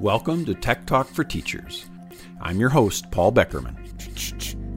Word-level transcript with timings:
Welcome 0.00 0.44
to 0.44 0.54
Tech 0.54 0.86
Talk 0.86 1.08
for 1.08 1.24
Teachers. 1.24 1.86
I'm 2.40 2.58
your 2.60 2.68
host, 2.68 3.10
Paul 3.10 3.32
Beckermann. 3.32 3.76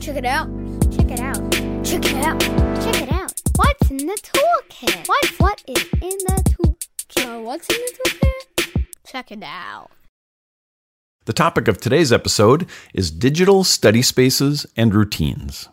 Check 0.00 0.16
it 0.16 0.24
out. 0.24 0.48
Check 0.92 1.10
it 1.10 1.20
out. 1.20 1.52
Check 1.84 2.04
it 2.04 2.24
out. 2.24 2.40
Check 2.82 3.02
it 3.02 3.12
out. 3.12 3.32
What's 3.56 3.90
in 3.90 3.98
the 3.98 4.18
toolkit? 4.22 5.08
What 5.08 5.26
what 5.38 5.62
is 5.66 5.82
in 5.94 6.18
the 6.26 6.42
toolkit? 6.44 7.42
What's 7.42 7.68
in 7.68 7.76
the 7.76 8.10
toolkit? 8.10 8.86
Check 9.06 9.32
it 9.32 9.42
out. 9.42 9.90
The 11.26 11.32
topic 11.32 11.68
of 11.68 11.78
today's 11.78 12.12
episode 12.12 12.68
is 12.92 13.10
digital 13.10 13.64
study 13.64 14.02
spaces 14.02 14.66
and 14.76 14.94
routines. 14.94 15.68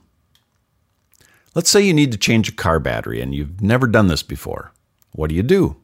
Let's 1.53 1.69
say 1.69 1.81
you 1.81 1.93
need 1.93 2.13
to 2.13 2.17
change 2.17 2.47
a 2.47 2.53
car 2.53 2.79
battery 2.79 3.19
and 3.19 3.35
you've 3.35 3.61
never 3.61 3.87
done 3.87 4.07
this 4.07 4.23
before. 4.23 4.71
What 5.11 5.27
do 5.29 5.35
you 5.35 5.43
do? 5.43 5.80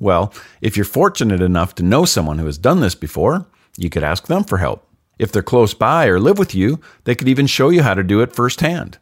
Well, 0.00 0.32
if 0.60 0.76
you're 0.76 0.84
fortunate 0.84 1.40
enough 1.40 1.74
to 1.76 1.82
know 1.82 2.04
someone 2.04 2.38
who 2.38 2.46
has 2.46 2.58
done 2.58 2.80
this 2.80 2.94
before, 2.94 3.46
you 3.76 3.90
could 3.90 4.04
ask 4.04 4.26
them 4.26 4.44
for 4.44 4.58
help. 4.58 4.86
If 5.18 5.32
they're 5.32 5.42
close 5.42 5.74
by 5.74 6.06
or 6.06 6.20
live 6.20 6.38
with 6.38 6.54
you, 6.54 6.80
they 7.04 7.14
could 7.14 7.28
even 7.28 7.46
show 7.46 7.70
you 7.70 7.82
how 7.82 7.94
to 7.94 8.04
do 8.04 8.20
it 8.20 8.34
firsthand. 8.34 8.98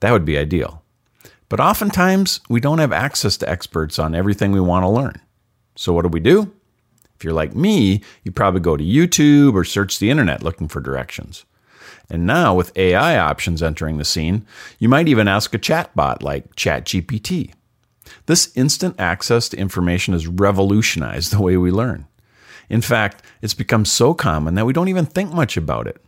That 0.00 0.12
would 0.12 0.24
be 0.24 0.38
ideal. 0.38 0.82
But 1.48 1.60
oftentimes, 1.60 2.40
we 2.48 2.60
don't 2.60 2.78
have 2.78 2.92
access 2.92 3.36
to 3.38 3.48
experts 3.48 3.98
on 3.98 4.14
everything 4.14 4.52
we 4.52 4.60
want 4.60 4.84
to 4.84 4.88
learn. 4.88 5.20
So, 5.74 5.92
what 5.92 6.02
do 6.02 6.08
we 6.08 6.20
do? 6.20 6.52
If 7.16 7.24
you're 7.24 7.32
like 7.32 7.54
me, 7.54 8.02
you 8.24 8.32
probably 8.32 8.60
go 8.60 8.76
to 8.76 8.84
YouTube 8.84 9.54
or 9.54 9.64
search 9.64 9.98
the 9.98 10.10
internet 10.10 10.42
looking 10.42 10.68
for 10.68 10.80
directions. 10.80 11.44
And 12.10 12.26
now, 12.26 12.54
with 12.54 12.76
AI 12.76 13.18
options 13.18 13.62
entering 13.62 13.98
the 13.98 14.04
scene, 14.04 14.46
you 14.78 14.88
might 14.88 15.08
even 15.08 15.28
ask 15.28 15.54
a 15.54 15.58
chatbot 15.58 16.22
like 16.22 16.54
ChatGPT. 16.54 17.52
This 18.26 18.52
instant 18.56 18.98
access 18.98 19.48
to 19.48 19.58
information 19.58 20.12
has 20.14 20.26
revolutionized 20.26 21.32
the 21.32 21.42
way 21.42 21.56
we 21.56 21.70
learn. 21.70 22.06
In 22.68 22.80
fact, 22.80 23.22
it's 23.42 23.54
become 23.54 23.84
so 23.84 24.14
common 24.14 24.54
that 24.54 24.66
we 24.66 24.72
don't 24.72 24.88
even 24.88 25.06
think 25.06 25.32
much 25.32 25.56
about 25.56 25.86
it. 25.86 26.02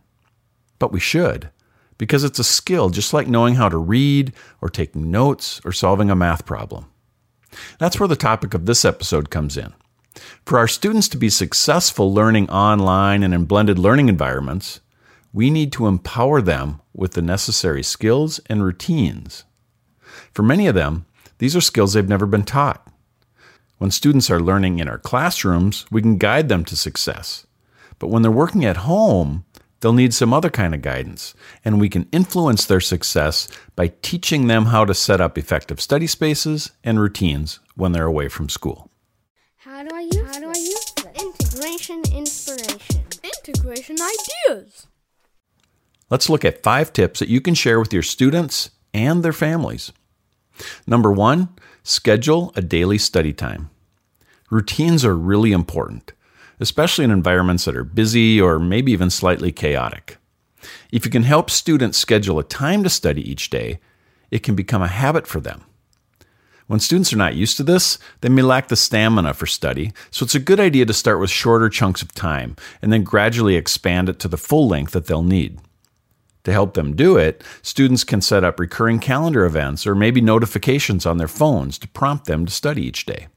But 0.77 0.91
we 0.91 0.99
should, 0.99 1.49
because 1.97 2.23
it's 2.23 2.39
a 2.39 2.43
skill 2.43 2.89
just 2.89 3.13
like 3.13 3.27
knowing 3.27 3.55
how 3.55 3.69
to 3.69 3.77
read, 3.77 4.33
or 4.61 4.69
taking 4.69 5.11
notes, 5.11 5.61
or 5.63 5.71
solving 5.71 6.09
a 6.09 6.15
math 6.15 6.45
problem. 6.45 6.85
That's 7.79 7.99
where 7.99 8.07
the 8.07 8.15
topic 8.15 8.53
of 8.53 8.65
this 8.65 8.85
episode 8.85 9.29
comes 9.29 9.57
in. 9.57 9.73
For 10.45 10.57
our 10.57 10.67
students 10.67 11.07
to 11.09 11.17
be 11.17 11.29
successful 11.29 12.13
learning 12.13 12.49
online 12.49 13.23
and 13.23 13.33
in 13.33 13.45
blended 13.45 13.79
learning 13.79 14.09
environments, 14.09 14.81
we 15.31 15.49
need 15.49 15.71
to 15.73 15.87
empower 15.87 16.41
them 16.41 16.81
with 16.93 17.13
the 17.13 17.21
necessary 17.21 17.83
skills 17.83 18.39
and 18.47 18.63
routines. 18.63 19.45
For 20.33 20.43
many 20.43 20.67
of 20.67 20.75
them, 20.75 21.05
these 21.39 21.55
are 21.55 21.61
skills 21.61 21.93
they've 21.93 22.07
never 22.07 22.25
been 22.25 22.43
taught. 22.43 22.85
When 23.79 23.91
students 23.91 24.29
are 24.29 24.41
learning 24.41 24.79
in 24.79 24.87
our 24.89 24.97
classrooms, 24.97 25.85
we 25.89 26.01
can 26.01 26.17
guide 26.17 26.49
them 26.49 26.65
to 26.65 26.75
success. 26.75 27.47
But 27.97 28.07
when 28.07 28.21
they're 28.21 28.31
working 28.31 28.65
at 28.65 28.77
home, 28.77 29.45
they'll 29.79 29.93
need 29.93 30.13
some 30.13 30.33
other 30.33 30.49
kind 30.49 30.75
of 30.75 30.81
guidance, 30.81 31.33
and 31.63 31.79
we 31.79 31.87
can 31.87 32.07
influence 32.11 32.65
their 32.65 32.81
success 32.81 33.47
by 33.77 33.93
teaching 34.01 34.47
them 34.47 34.65
how 34.65 34.83
to 34.83 34.93
set 34.93 35.21
up 35.21 35.37
effective 35.37 35.79
study 35.79 36.07
spaces 36.07 36.71
and 36.83 36.99
routines 36.99 37.61
when 37.75 37.93
they're 37.93 38.05
away 38.05 38.27
from 38.27 38.49
school. 38.49 38.91
How 39.55 39.83
do 39.83 39.95
I 39.95 40.01
use 40.01 40.17
How 40.17 40.39
do 40.39 40.47
I 40.49 40.59
use 40.59 40.93
this? 40.95 41.05
Integration 41.23 42.03
inspiration. 42.13 43.03
Integration 43.23 43.95
ideas. 44.01 44.87
Let's 46.09 46.29
look 46.29 46.43
at 46.43 46.63
five 46.63 46.91
tips 46.91 47.19
that 47.19 47.29
you 47.29 47.39
can 47.39 47.53
share 47.53 47.79
with 47.79 47.93
your 47.93 48.03
students 48.03 48.71
and 48.93 49.23
their 49.23 49.33
families. 49.33 49.93
Number 50.87 51.11
one, 51.11 51.49
schedule 51.83 52.51
a 52.55 52.61
daily 52.61 52.97
study 52.97 53.33
time. 53.33 53.69
Routines 54.49 55.05
are 55.05 55.15
really 55.15 55.51
important, 55.51 56.13
especially 56.59 57.05
in 57.05 57.11
environments 57.11 57.65
that 57.65 57.75
are 57.75 57.83
busy 57.83 58.41
or 58.41 58.59
maybe 58.59 58.91
even 58.91 59.09
slightly 59.09 59.51
chaotic. 59.51 60.17
If 60.91 61.05
you 61.05 61.11
can 61.11 61.23
help 61.23 61.49
students 61.49 61.97
schedule 61.97 62.39
a 62.39 62.43
time 62.43 62.83
to 62.83 62.89
study 62.89 63.29
each 63.29 63.49
day, 63.49 63.79
it 64.31 64.43
can 64.43 64.55
become 64.55 64.81
a 64.81 64.87
habit 64.87 65.27
for 65.27 65.39
them. 65.39 65.63
When 66.67 66.79
students 66.79 67.11
are 67.11 67.17
not 67.17 67.35
used 67.35 67.57
to 67.57 67.63
this, 67.63 67.97
they 68.21 68.29
may 68.29 68.43
lack 68.43 68.67
the 68.67 68.75
stamina 68.75 69.33
for 69.33 69.47
study, 69.47 69.91
so 70.11 70.23
it's 70.23 70.35
a 70.35 70.39
good 70.39 70.59
idea 70.59 70.85
to 70.85 70.93
start 70.93 71.19
with 71.19 71.31
shorter 71.31 71.67
chunks 71.67 72.03
of 72.03 72.13
time 72.13 72.55
and 72.81 72.93
then 72.93 73.03
gradually 73.03 73.55
expand 73.55 74.07
it 74.07 74.19
to 74.19 74.27
the 74.27 74.37
full 74.37 74.67
length 74.67 74.91
that 74.91 75.07
they'll 75.07 75.23
need. 75.23 75.59
To 76.43 76.51
help 76.51 76.73
them 76.73 76.95
do 76.95 77.17
it, 77.17 77.43
students 77.61 78.03
can 78.03 78.21
set 78.21 78.43
up 78.43 78.59
recurring 78.59 78.99
calendar 78.99 79.45
events 79.45 79.85
or 79.85 79.93
maybe 79.93 80.21
notifications 80.21 81.05
on 81.05 81.17
their 81.17 81.27
phones 81.27 81.77
to 81.79 81.87
prompt 81.87 82.25
them 82.25 82.45
to 82.45 82.51
study 82.51 82.85
each 82.85 83.05
day. 83.05 83.27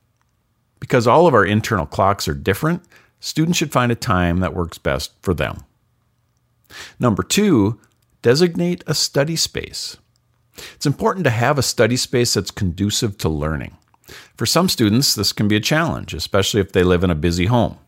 Because 0.78 1.06
all 1.06 1.26
of 1.26 1.34
our 1.34 1.44
internal 1.44 1.86
clocks 1.86 2.28
are 2.28 2.34
different, 2.34 2.82
students 3.20 3.58
should 3.58 3.72
find 3.72 3.90
a 3.90 3.96
time 3.96 4.38
that 4.40 4.54
works 4.54 4.78
best 4.78 5.12
for 5.22 5.34
them. 5.34 5.64
Number 6.98 7.22
two, 7.22 7.80
designate 8.22 8.82
a 8.86 8.94
study 8.94 9.36
space. 9.36 9.96
It's 10.74 10.86
important 10.86 11.24
to 11.24 11.30
have 11.30 11.58
a 11.58 11.62
study 11.62 11.96
space 11.96 12.34
that's 12.34 12.50
conducive 12.50 13.18
to 13.18 13.28
learning. 13.28 13.76
For 14.36 14.46
some 14.46 14.68
students, 14.68 15.14
this 15.14 15.32
can 15.32 15.48
be 15.48 15.56
a 15.56 15.60
challenge, 15.60 16.14
especially 16.14 16.60
if 16.60 16.72
they 16.72 16.82
live 16.82 17.04
in 17.04 17.10
a 17.10 17.16
busy 17.16 17.46
home. 17.46 17.78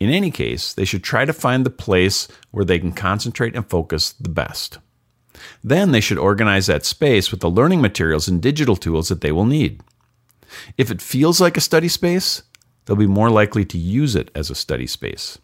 In 0.00 0.10
any 0.10 0.30
case, 0.30 0.72
they 0.72 0.84
should 0.84 1.02
try 1.02 1.24
to 1.24 1.32
find 1.32 1.66
the 1.66 1.70
place 1.70 2.28
where 2.50 2.64
they 2.64 2.78
can 2.78 2.92
concentrate 2.92 3.56
and 3.56 3.68
focus 3.68 4.12
the 4.12 4.28
best. 4.28 4.78
Then 5.62 5.90
they 5.90 6.00
should 6.00 6.18
organize 6.18 6.66
that 6.66 6.84
space 6.84 7.30
with 7.30 7.40
the 7.40 7.50
learning 7.50 7.80
materials 7.80 8.28
and 8.28 8.40
digital 8.40 8.76
tools 8.76 9.08
that 9.08 9.20
they 9.20 9.32
will 9.32 9.44
need. 9.44 9.80
If 10.76 10.90
it 10.90 11.02
feels 11.02 11.40
like 11.40 11.56
a 11.56 11.60
study 11.62 11.88
space, 11.88 12.42
they'll 12.84 12.96
be 12.96 13.06
more 13.06 13.30
likely 13.30 13.64
to 13.66 13.78
use 13.78 14.14
it 14.14 14.30
as 14.34 14.50
a 14.50 14.54
study 14.54 14.86
space. 14.86 15.38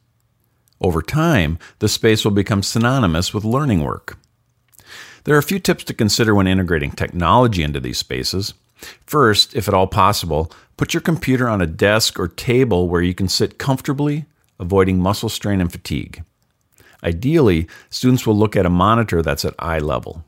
Over 0.81 1.03
time, 1.03 1.59
the 1.79 1.89
space 1.89 2.25
will 2.25 2.33
become 2.33 2.63
synonymous 2.63 3.33
with 3.33 3.45
learning 3.45 3.83
work. 3.83 4.19
There 5.25 5.35
are 5.35 5.39
a 5.39 5.43
few 5.43 5.59
tips 5.59 5.85
to 5.85 5.95
consider 5.95 6.35
when 6.35 6.47
integrating 6.47 6.93
technology 6.93 7.63
into 7.63 7.81
these 7.81 7.99
spaces. 7.99 8.55
First, 9.07 9.55
if 9.55 9.69
at 9.69 9.75
all 9.75 9.87
possible, 9.87 10.53
put 10.77 10.93
your 10.93 11.01
computer 11.01 11.49
on 11.49 11.63
a 11.63 11.67
desk 11.67 12.19
or 12.19 12.29
table 12.29 12.89
where 12.89 13.01
you 13.01 13.15
can 13.15 13.29
sit 13.29 13.59
comfortably 13.59 14.27
avoiding 14.65 14.99
muscle 14.99 15.29
strain 15.29 15.61
and 15.61 15.71
fatigue. 15.71 16.25
Ideally, 17.03 17.69
students 17.91 18.27
will 18.27 18.37
look 18.37 18.57
at 18.57 18.67
a 18.67 18.71
monitor 18.71 19.23
that's 19.23 19.45
at 19.45 19.55
eye 19.59 19.79
level. 19.79 20.25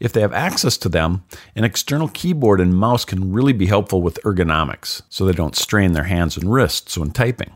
If 0.00 0.12
they 0.12 0.20
have 0.20 0.32
access 0.32 0.76
to 0.78 0.88
them, 0.88 1.24
an 1.54 1.64
external 1.64 2.08
keyboard 2.08 2.60
and 2.60 2.74
mouse 2.74 3.04
can 3.04 3.32
really 3.32 3.52
be 3.52 3.66
helpful 3.66 4.02
with 4.02 4.22
ergonomics 4.22 5.02
so 5.08 5.24
they 5.24 5.32
don't 5.32 5.56
strain 5.56 5.92
their 5.92 6.04
hands 6.04 6.36
and 6.36 6.52
wrists 6.52 6.96
when 6.96 7.10
typing. 7.10 7.52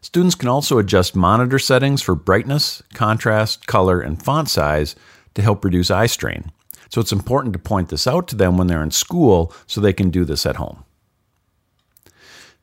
Students 0.00 0.34
can 0.36 0.48
also 0.48 0.78
adjust 0.78 1.16
monitor 1.16 1.58
settings 1.58 2.02
for 2.02 2.14
brightness, 2.14 2.82
contrast, 2.94 3.66
color, 3.66 4.00
and 4.00 4.22
font 4.22 4.48
size 4.48 4.94
to 5.34 5.42
help 5.42 5.64
reduce 5.64 5.90
eye 5.90 6.06
strain. 6.06 6.52
So 6.90 7.00
it's 7.00 7.12
important 7.12 7.52
to 7.54 7.58
point 7.58 7.88
this 7.88 8.06
out 8.06 8.28
to 8.28 8.36
them 8.36 8.56
when 8.56 8.68
they're 8.68 8.82
in 8.82 8.92
school 8.92 9.52
so 9.66 9.80
they 9.80 9.92
can 9.92 10.10
do 10.10 10.24
this 10.24 10.46
at 10.46 10.56
home. 10.56 10.84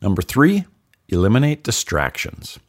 Number 0.01 0.22
three, 0.22 0.66
Eliminate 1.09 1.63
distractions. 1.63 2.59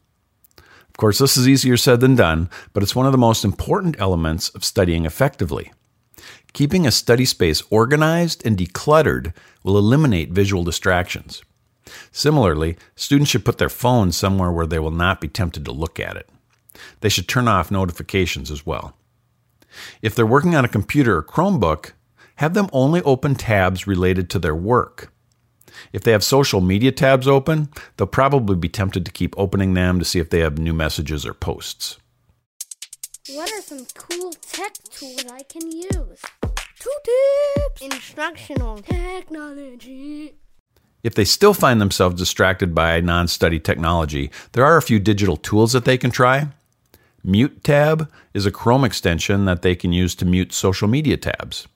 Of 0.58 0.96
course, 0.96 1.18
this 1.18 1.36
is 1.36 1.48
easier 1.48 1.76
said 1.76 2.00
than 2.00 2.14
done, 2.14 2.48
but 2.72 2.82
it's 2.82 2.94
one 2.94 3.06
of 3.06 3.12
the 3.12 3.18
most 3.18 3.44
important 3.44 3.96
elements 3.98 4.48
of 4.50 4.64
studying 4.64 5.04
effectively. 5.04 5.72
Keeping 6.52 6.86
a 6.86 6.92
study 6.92 7.24
space 7.24 7.62
organized 7.70 8.46
and 8.46 8.56
decluttered 8.56 9.32
will 9.64 9.76
eliminate 9.76 10.30
visual 10.30 10.62
distractions. 10.62 11.42
Similarly, 12.12 12.76
students 12.94 13.30
should 13.30 13.44
put 13.44 13.58
their 13.58 13.68
phones 13.68 14.16
somewhere 14.16 14.52
where 14.52 14.66
they 14.66 14.78
will 14.78 14.90
not 14.90 15.20
be 15.20 15.28
tempted 15.28 15.64
to 15.64 15.72
look 15.72 15.98
at 15.98 16.16
it. 16.16 16.28
They 17.00 17.08
should 17.08 17.28
turn 17.28 17.48
off 17.48 17.70
notifications 17.70 18.50
as 18.50 18.64
well. 18.64 18.96
If 20.00 20.14
they're 20.14 20.26
working 20.26 20.54
on 20.54 20.64
a 20.64 20.68
computer 20.68 21.16
or 21.16 21.22
Chromebook, 21.22 21.92
have 22.36 22.54
them 22.54 22.68
only 22.72 23.02
open 23.02 23.34
tabs 23.34 23.86
related 23.86 24.30
to 24.30 24.38
their 24.38 24.54
work. 24.54 25.12
If 25.92 26.02
they 26.02 26.12
have 26.12 26.24
social 26.24 26.60
media 26.60 26.92
tabs 26.92 27.28
open, 27.28 27.68
they'll 27.96 28.06
probably 28.06 28.56
be 28.56 28.68
tempted 28.68 29.04
to 29.06 29.12
keep 29.12 29.34
opening 29.38 29.74
them 29.74 29.98
to 29.98 30.04
see 30.04 30.18
if 30.18 30.30
they 30.30 30.40
have 30.40 30.58
new 30.58 30.72
messages 30.72 31.26
or 31.26 31.34
posts. 31.34 31.98
What 33.30 33.50
are 33.52 33.62
some 33.62 33.86
cool 33.94 34.32
tech 34.32 34.74
tools 34.90 35.24
I 35.30 35.42
can 35.44 35.70
use? 35.70 36.22
Two 36.78 36.90
tips. 37.04 37.80
Instructional 37.80 38.78
Technology. 38.82 40.34
If 41.02 41.14
they 41.14 41.24
still 41.24 41.54
find 41.54 41.80
themselves 41.80 42.16
distracted 42.16 42.74
by 42.74 43.00
non 43.00 43.28
study 43.28 43.60
technology, 43.60 44.30
there 44.52 44.64
are 44.64 44.76
a 44.76 44.82
few 44.82 44.98
digital 44.98 45.36
tools 45.36 45.72
that 45.72 45.84
they 45.84 45.98
can 45.98 46.10
try. 46.10 46.48
Mute 47.22 47.64
Tab 47.64 48.10
is 48.34 48.44
a 48.44 48.50
Chrome 48.50 48.84
extension 48.84 49.46
that 49.46 49.62
they 49.62 49.74
can 49.74 49.92
use 49.92 50.14
to 50.16 50.26
mute 50.26 50.52
social 50.52 50.88
media 50.88 51.16
tabs. 51.16 51.66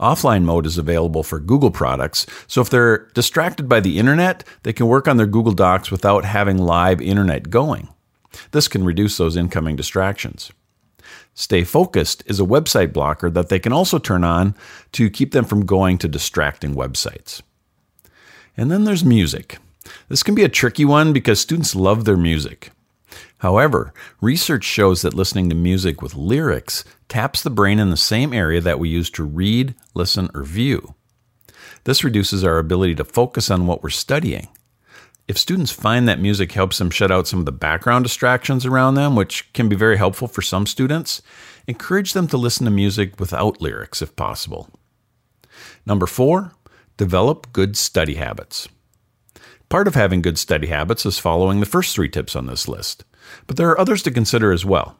Offline 0.00 0.44
mode 0.44 0.64
is 0.64 0.78
available 0.78 1.22
for 1.22 1.40
Google 1.40 1.72
products, 1.72 2.24
so 2.46 2.60
if 2.60 2.70
they're 2.70 3.08
distracted 3.14 3.68
by 3.68 3.80
the 3.80 3.98
internet, 3.98 4.44
they 4.62 4.72
can 4.72 4.86
work 4.86 5.08
on 5.08 5.16
their 5.16 5.26
Google 5.26 5.52
Docs 5.52 5.90
without 5.90 6.24
having 6.24 6.56
live 6.56 7.00
internet 7.00 7.50
going. 7.50 7.88
This 8.52 8.68
can 8.68 8.84
reduce 8.84 9.16
those 9.16 9.36
incoming 9.36 9.74
distractions. 9.74 10.52
Stay 11.34 11.64
Focused 11.64 12.22
is 12.26 12.38
a 12.40 12.44
website 12.44 12.92
blocker 12.92 13.30
that 13.30 13.48
they 13.48 13.58
can 13.58 13.72
also 13.72 13.98
turn 13.98 14.24
on 14.24 14.54
to 14.92 15.10
keep 15.10 15.32
them 15.32 15.44
from 15.44 15.66
going 15.66 15.98
to 15.98 16.08
distracting 16.08 16.74
websites. 16.74 17.42
And 18.56 18.70
then 18.70 18.84
there's 18.84 19.04
music. 19.04 19.58
This 20.08 20.22
can 20.22 20.34
be 20.34 20.44
a 20.44 20.48
tricky 20.48 20.84
one 20.84 21.12
because 21.12 21.40
students 21.40 21.74
love 21.74 22.04
their 22.04 22.16
music. 22.16 22.70
However, 23.38 23.92
research 24.20 24.64
shows 24.64 25.02
that 25.02 25.14
listening 25.14 25.48
to 25.48 25.54
music 25.54 26.02
with 26.02 26.14
lyrics 26.14 26.84
taps 27.08 27.42
the 27.42 27.50
brain 27.50 27.78
in 27.78 27.90
the 27.90 27.96
same 27.96 28.32
area 28.32 28.60
that 28.60 28.78
we 28.78 28.88
use 28.88 29.10
to 29.10 29.24
read, 29.24 29.74
listen, 29.94 30.28
or 30.34 30.42
view. 30.42 30.94
This 31.84 32.02
reduces 32.02 32.44
our 32.44 32.58
ability 32.58 32.96
to 32.96 33.04
focus 33.04 33.50
on 33.50 33.66
what 33.66 33.82
we're 33.82 33.90
studying. 33.90 34.48
If 35.28 35.38
students 35.38 35.70
find 35.70 36.08
that 36.08 36.20
music 36.20 36.52
helps 36.52 36.78
them 36.78 36.90
shut 36.90 37.12
out 37.12 37.28
some 37.28 37.38
of 37.38 37.44
the 37.44 37.52
background 37.52 38.04
distractions 38.04 38.66
around 38.66 38.94
them, 38.94 39.14
which 39.14 39.52
can 39.52 39.68
be 39.68 39.76
very 39.76 39.98
helpful 39.98 40.26
for 40.26 40.42
some 40.42 40.66
students, 40.66 41.22
encourage 41.66 42.14
them 42.14 42.26
to 42.28 42.36
listen 42.38 42.64
to 42.64 42.70
music 42.70 43.20
without 43.20 43.60
lyrics 43.60 44.02
if 44.02 44.16
possible. 44.16 44.70
Number 45.86 46.06
four, 46.06 46.52
develop 46.96 47.52
good 47.52 47.76
study 47.76 48.14
habits. 48.14 48.68
Part 49.68 49.86
of 49.86 49.94
having 49.94 50.22
good 50.22 50.38
study 50.38 50.68
habits 50.68 51.04
is 51.04 51.18
following 51.18 51.60
the 51.60 51.66
first 51.66 51.94
three 51.94 52.08
tips 52.08 52.34
on 52.34 52.46
this 52.46 52.66
list, 52.66 53.04
but 53.46 53.56
there 53.56 53.68
are 53.70 53.80
others 53.80 54.02
to 54.02 54.10
consider 54.10 54.52
as 54.52 54.64
well. 54.64 54.96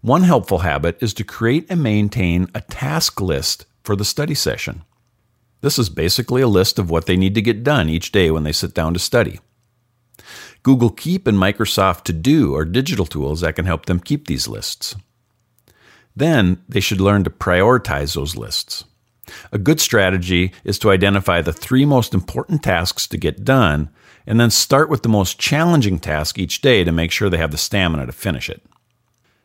One 0.00 0.22
helpful 0.22 0.58
habit 0.58 0.98
is 1.00 1.14
to 1.14 1.24
create 1.24 1.66
and 1.70 1.82
maintain 1.82 2.48
a 2.54 2.60
task 2.60 3.20
list 3.20 3.64
for 3.82 3.96
the 3.96 4.04
study 4.04 4.34
session. 4.34 4.82
This 5.60 5.78
is 5.78 5.88
basically 5.88 6.42
a 6.42 6.48
list 6.48 6.78
of 6.78 6.90
what 6.90 7.06
they 7.06 7.16
need 7.16 7.34
to 7.36 7.42
get 7.42 7.64
done 7.64 7.88
each 7.88 8.12
day 8.12 8.30
when 8.30 8.42
they 8.42 8.52
sit 8.52 8.74
down 8.74 8.92
to 8.92 9.00
study. 9.00 9.40
Google 10.62 10.90
Keep 10.90 11.26
and 11.26 11.38
Microsoft 11.38 12.04
To 12.04 12.12
Do 12.12 12.54
are 12.54 12.64
digital 12.64 13.06
tools 13.06 13.40
that 13.40 13.56
can 13.56 13.64
help 13.64 13.86
them 13.86 14.00
keep 14.00 14.26
these 14.26 14.48
lists. 14.48 14.94
Then 16.16 16.62
they 16.68 16.80
should 16.80 17.00
learn 17.00 17.24
to 17.24 17.30
prioritize 17.30 18.14
those 18.14 18.36
lists. 18.36 18.84
A 19.52 19.58
good 19.58 19.80
strategy 19.80 20.52
is 20.64 20.78
to 20.80 20.90
identify 20.90 21.40
the 21.40 21.52
three 21.52 21.84
most 21.84 22.14
important 22.14 22.62
tasks 22.62 23.06
to 23.08 23.16
get 23.16 23.44
done 23.44 23.90
and 24.26 24.40
then 24.40 24.50
start 24.50 24.88
with 24.88 25.02
the 25.02 25.08
most 25.08 25.38
challenging 25.38 25.98
task 25.98 26.38
each 26.38 26.60
day 26.60 26.84
to 26.84 26.92
make 26.92 27.10
sure 27.10 27.28
they 27.28 27.38
have 27.38 27.50
the 27.50 27.58
stamina 27.58 28.06
to 28.06 28.12
finish 28.12 28.48
it. 28.48 28.62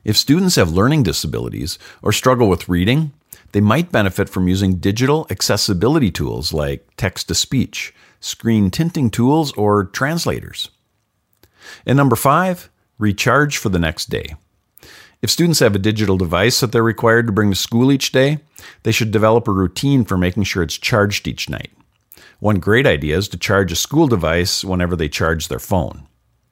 If 0.03 0.17
students 0.17 0.55
have 0.55 0.71
learning 0.71 1.03
disabilities 1.03 1.77
or 2.01 2.11
struggle 2.11 2.47
with 2.47 2.69
reading, 2.69 3.11
they 3.51 3.61
might 3.61 3.91
benefit 3.91 4.29
from 4.29 4.47
using 4.47 4.75
digital 4.75 5.27
accessibility 5.29 6.11
tools 6.11 6.53
like 6.53 6.87
text 6.97 7.27
to 7.27 7.35
speech, 7.35 7.93
screen 8.19 8.71
tinting 8.71 9.09
tools, 9.09 9.51
or 9.53 9.85
translators. 9.85 10.69
And 11.85 11.97
number 11.97 12.15
five, 12.15 12.69
recharge 12.97 13.57
for 13.57 13.69
the 13.69 13.79
next 13.79 14.09
day. 14.09 14.35
If 15.21 15.29
students 15.29 15.59
have 15.59 15.75
a 15.75 15.79
digital 15.79 16.17
device 16.17 16.61
that 16.61 16.71
they're 16.71 16.81
required 16.81 17.27
to 17.27 17.33
bring 17.33 17.49
to 17.49 17.55
school 17.55 17.91
each 17.91 18.11
day, 18.11 18.39
they 18.83 18.91
should 18.93 19.11
develop 19.11 19.47
a 19.47 19.51
routine 19.51 20.05
for 20.05 20.17
making 20.17 20.43
sure 20.43 20.63
it's 20.63 20.77
charged 20.77 21.27
each 21.27 21.49
night. 21.49 21.71
One 22.39 22.59
great 22.59 22.87
idea 22.87 23.17
is 23.17 23.27
to 23.29 23.37
charge 23.37 23.71
a 23.71 23.75
school 23.75 24.07
device 24.07 24.63
whenever 24.63 24.95
they 24.95 25.09
charge 25.09 25.49
their 25.49 25.59
phone. 25.59 26.07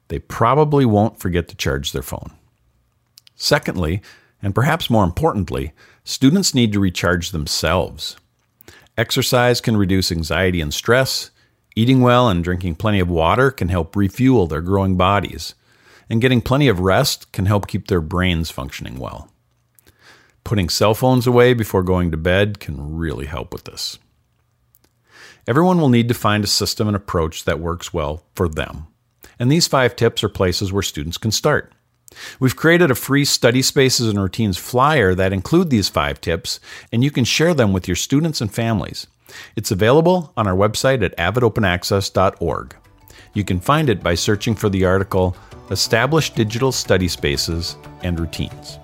They 0.08 0.18
probably 0.18 0.84
won't 0.84 1.18
forget 1.18 1.48
to 1.48 1.56
charge 1.56 1.92
their 1.92 2.02
phone. 2.02 2.32
Secondly, 3.36 4.02
and 4.42 4.54
perhaps 4.54 4.90
more 4.90 5.04
importantly, 5.04 5.72
students 6.04 6.54
need 6.54 6.72
to 6.74 6.80
recharge 6.80 7.30
themselves. 7.30 8.16
Exercise 8.98 9.62
can 9.62 9.78
reduce 9.78 10.12
anxiety 10.12 10.60
and 10.60 10.74
stress. 10.74 11.30
Eating 11.74 12.02
well 12.02 12.28
and 12.28 12.44
drinking 12.44 12.74
plenty 12.74 13.00
of 13.00 13.08
water 13.08 13.50
can 13.50 13.68
help 13.68 13.96
refuel 13.96 14.46
their 14.46 14.60
growing 14.60 14.96
bodies. 14.96 15.54
And 16.10 16.20
getting 16.20 16.40
plenty 16.40 16.68
of 16.68 16.80
rest 16.80 17.32
can 17.32 17.46
help 17.46 17.66
keep 17.66 17.88
their 17.88 18.00
brains 18.00 18.50
functioning 18.50 18.98
well. 18.98 19.30
Putting 20.44 20.68
cell 20.68 20.94
phones 20.94 21.26
away 21.26 21.52
before 21.52 21.82
going 21.82 22.10
to 22.10 22.16
bed 22.16 22.60
can 22.60 22.96
really 22.96 23.26
help 23.26 23.52
with 23.52 23.64
this. 23.64 23.98
Everyone 25.46 25.80
will 25.80 25.88
need 25.88 26.08
to 26.08 26.14
find 26.14 26.44
a 26.44 26.46
system 26.46 26.88
and 26.88 26.96
approach 26.96 27.44
that 27.44 27.60
works 27.60 27.92
well 27.92 28.24
for 28.34 28.48
them. 28.48 28.86
And 29.38 29.50
these 29.50 29.66
five 29.66 29.96
tips 29.96 30.24
are 30.24 30.28
places 30.28 30.72
where 30.72 30.82
students 30.82 31.18
can 31.18 31.30
start. 31.30 31.72
We've 32.40 32.56
created 32.56 32.90
a 32.90 32.94
free 32.94 33.24
study 33.24 33.62
spaces 33.62 34.08
and 34.08 34.20
routines 34.20 34.56
flyer 34.56 35.14
that 35.14 35.32
include 35.32 35.70
these 35.70 35.88
five 35.88 36.20
tips, 36.20 36.60
and 36.92 37.04
you 37.04 37.10
can 37.10 37.24
share 37.24 37.54
them 37.54 37.72
with 37.72 37.86
your 37.86 37.96
students 37.96 38.40
and 38.40 38.52
families. 38.52 39.06
It's 39.56 39.70
available 39.70 40.32
on 40.36 40.46
our 40.46 40.54
website 40.54 41.02
at 41.04 41.16
avidopenaccess.org. 41.16 42.76
You 43.34 43.44
can 43.44 43.60
find 43.60 43.88
it 43.88 44.02
by 44.02 44.14
searching 44.14 44.54
for 44.54 44.68
the 44.68 44.84
article 44.84 45.36
Establish 45.70 46.30
Digital 46.30 46.72
Study 46.72 47.08
Spaces 47.08 47.76
and 48.02 48.18
Routines. 48.18 48.78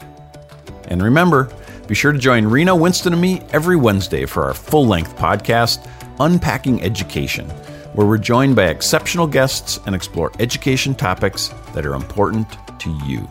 And 0.89 1.03
remember, 1.03 1.51
be 1.87 1.95
sure 1.95 2.13
to 2.13 2.19
join 2.19 2.47
Rena, 2.47 2.75
Winston, 2.75 3.13
and 3.13 3.23
me 3.23 3.43
every 3.53 3.77
Wednesday 3.77 4.27
for 4.27 4.45
our 4.45 4.55
full 4.55 4.87
length 4.87 5.17
podcast, 5.17 5.89
Unpacking 6.21 6.83
Education, 6.83 7.49
where 7.95 8.07
we're 8.07 8.19
joined 8.19 8.57
by 8.57 8.65
exceptional 8.65 9.27
guests 9.27 9.81
and 9.87 9.95
explore 9.95 10.33
education 10.39 10.95
topics 10.95 11.49
that 11.75 11.87
are 11.87 11.95
important 11.95 12.47
to 12.81 12.91
you. 13.07 13.29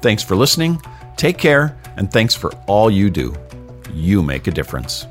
Thanks 0.00 0.22
for 0.22 0.36
listening, 0.36 0.80
take 1.16 1.38
care, 1.38 1.76
and 1.96 2.10
thanks 2.10 2.34
for 2.34 2.52
all 2.66 2.90
you 2.90 3.10
do. 3.10 3.34
You 3.92 4.22
make 4.22 4.46
a 4.46 4.50
difference. 4.50 5.06